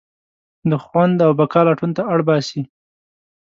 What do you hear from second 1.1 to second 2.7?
او بقا لټون ته اړباسي.